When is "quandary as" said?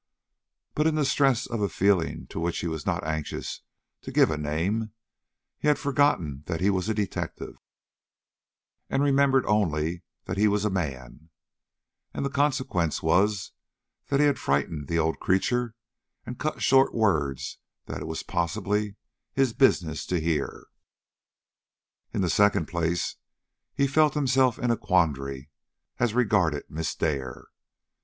24.77-26.15